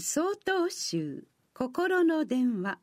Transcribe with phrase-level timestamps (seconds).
[0.00, 1.24] 総統集
[1.54, 2.78] 心の電話。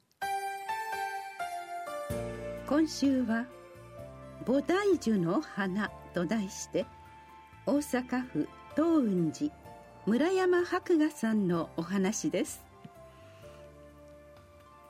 [2.68, 3.48] 今週は
[4.44, 6.86] 「菩提樹の花」と題して
[7.66, 9.54] 大阪府東雲寺
[10.06, 12.66] 村山博雅さんのお話です。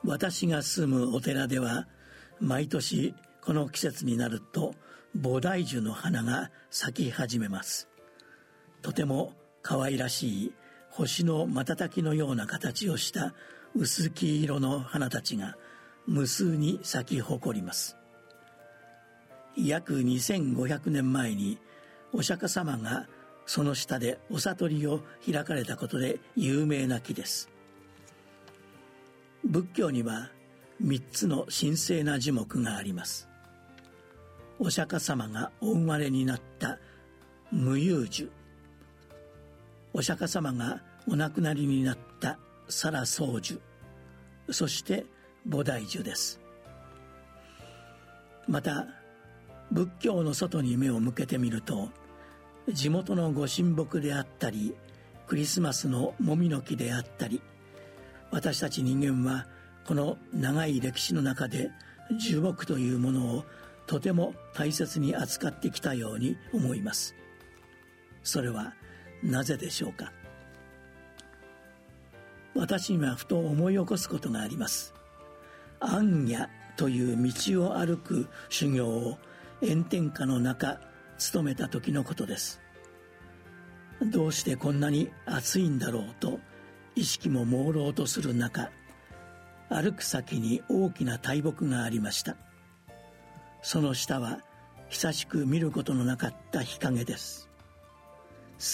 [0.02, 1.86] 私が住むお寺では
[2.40, 4.74] 毎年この季節になると
[5.16, 7.88] 菩提樹の花が咲き始めます。
[8.82, 9.32] とても
[9.62, 10.52] 可愛らしい
[10.96, 13.34] 星の瞬きのような形をした
[13.74, 15.58] 薄黄色の花たちが
[16.06, 17.98] 無数に咲き誇ります。
[19.58, 21.58] 約2500年前に
[22.14, 23.08] お釈迦様が
[23.44, 27.50] その下でお悟りを開かれたことで有名な木です。
[29.44, 30.30] 仏教には
[30.82, 33.28] 3つの神聖な樹木があります。
[34.58, 36.78] お釈迦様がお生まれになった
[37.52, 38.30] 無有樹
[39.96, 43.62] お釈迦様がお亡くなりになったサラ宗樹。
[44.50, 45.06] そして
[45.48, 46.38] 菩提樹です。
[48.46, 48.86] また
[49.72, 51.88] 仏教の外に目を向けてみると
[52.68, 54.74] 地元のご神木であったり
[55.26, 57.40] クリスマスのもみの木であったり
[58.30, 59.46] 私たち人間は
[59.86, 61.70] この長い歴史の中で
[62.20, 63.44] 樹木というものを
[63.86, 67.14] とても大切に扱ってきたように思います。
[68.22, 68.74] それは
[69.22, 70.12] なぜでしょうか？
[72.54, 74.94] 私にはふと思い起こすことがあります。
[75.80, 79.18] 暗夜という道を歩く修行を
[79.60, 80.80] 炎天下の中
[81.18, 82.60] 務めた時のことです。
[84.12, 86.38] どうしてこんなに暑いんだろうと
[86.94, 88.70] 意識も朦朧とする中
[89.68, 92.36] 歩く先に大きな大木がありました。
[93.62, 94.40] その下は
[94.88, 97.45] 久しく見ることのなかった日陰です。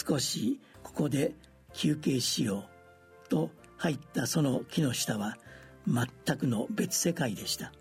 [0.06, 1.34] 少しここで
[1.74, 2.64] 休憩しよ
[3.26, 5.36] うと入ったその木の下は
[5.86, 7.72] 全くの別世界でした。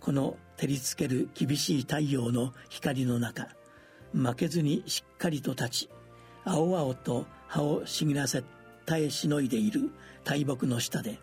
[0.00, 3.48] この照りつける厳しい太陽の光の中
[4.12, 5.90] 負けずにしっかりと立ち
[6.44, 8.42] 青々と葉を茂らせ
[8.84, 9.90] 耐えしのいでいる
[10.24, 11.20] 大木の下で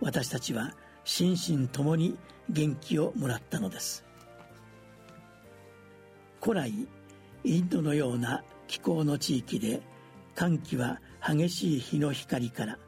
[0.00, 0.72] 私たちは
[1.04, 2.18] 心身ともに
[2.48, 4.04] 元気をもらったのです。
[6.42, 6.72] 古来
[7.44, 9.82] インドのような気候の地域で
[10.34, 12.78] 寒気は激しい日の光から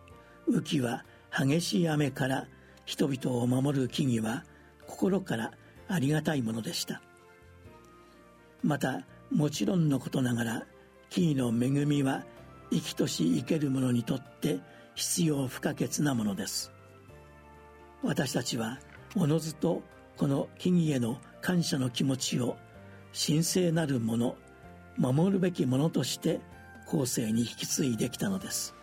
[0.48, 1.04] 雨季は
[1.36, 2.46] 激しい雨から
[2.84, 4.44] 人々を守る木々は
[4.86, 5.52] 心から
[5.88, 7.02] ありがたいものでした。
[8.62, 10.66] またもちろんのことながら
[11.10, 12.24] 木々の恵みは
[12.70, 14.60] 生きとし生ける者にとって
[14.94, 16.72] 必要不可欠なものです。
[18.02, 18.78] 私たちは
[19.16, 19.82] おのずと
[20.16, 22.56] この木々への感謝の気持ちを
[23.12, 24.36] 神聖なるもの
[24.98, 26.40] 守るべきものとして
[26.86, 28.74] 後世に引き継いできたのです。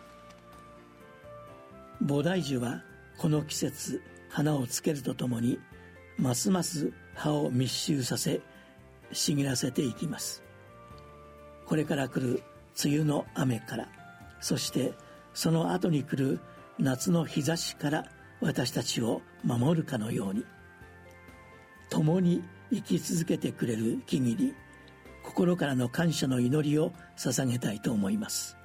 [2.04, 2.82] 菩提樹は
[3.18, 5.58] この季節花をつけるとともに
[6.18, 8.40] ますます葉を密集させ
[9.12, 10.42] 茂らせていきます。
[11.66, 12.42] これから来る
[12.84, 13.88] 梅雨の雨から
[14.40, 14.92] そして
[15.32, 16.40] その後に来る
[16.78, 18.04] 夏の日差しから
[18.40, 20.44] 私たちを守るかのように
[21.88, 22.42] 共に
[22.72, 24.54] 生き続けてくれる木々に
[25.24, 28.56] 心からの感謝の祈りを捧げたいと思います。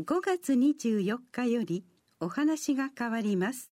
[0.00, 1.84] 5月24日より
[2.20, 3.70] お話が変わります。